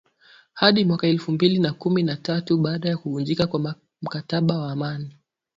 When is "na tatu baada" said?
2.03-2.89